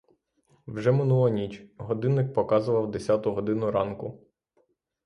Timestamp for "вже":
0.67-0.91